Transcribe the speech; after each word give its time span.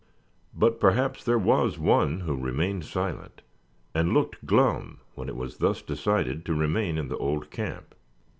But 0.55 0.79
perhaps 0.79 1.23
there 1.23 1.37
was 1.37 1.77
one 1.77 2.21
who 2.21 2.35
remained 2.35 2.85
silent, 2.85 3.43
and 3.93 4.15
looked 4.15 4.47
glum 4.47 4.99
when 5.13 5.29
it 5.29 5.35
was 5.35 5.57
thus 5.57 5.83
decided 5.83 6.43
to 6.47 6.55
remain 6.55 6.97
in 6.97 7.07
the 7.07 7.17
old 7.19 7.51
camp. 7.51 7.93